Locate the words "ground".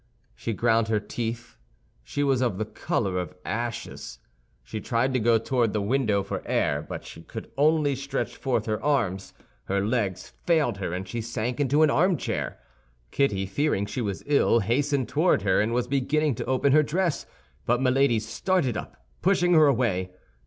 0.53-0.87